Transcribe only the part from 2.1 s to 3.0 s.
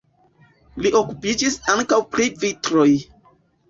pri vitroj.